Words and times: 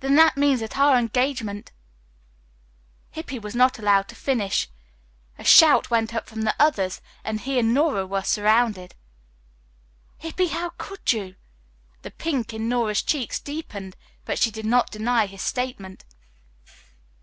"Then 0.00 0.14
that 0.16 0.38
means 0.38 0.60
that 0.60 0.78
our 0.78 0.96
engagement" 0.98 1.72
Hippy 3.10 3.38
was 3.38 3.54
not 3.54 3.78
allowed 3.78 4.08
to 4.08 4.14
finish. 4.14 4.66
A 5.36 5.44
shout 5.44 5.90
went 5.90 6.14
up 6.14 6.26
from 6.26 6.40
the 6.40 6.54
others, 6.58 7.02
and 7.22 7.38
he 7.40 7.58
and 7.58 7.74
Nora 7.74 8.06
were 8.06 8.22
surrounded. 8.22 8.94
"Hippy, 10.16 10.46
how 10.46 10.70
could 10.78 11.12
you?" 11.12 11.36
The 12.00 12.10
pink 12.10 12.54
in 12.54 12.66
Nora's 12.70 13.02
cheeks 13.02 13.38
deepened, 13.38 13.94
but 14.24 14.38
she 14.38 14.50
did 14.50 14.64
not 14.64 14.90
deny 14.90 15.26
his 15.26 15.42
statement. 15.42 16.06